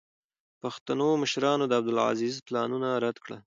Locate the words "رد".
3.05-3.17